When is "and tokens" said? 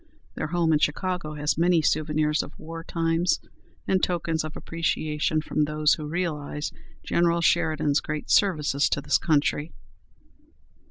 3.87-4.43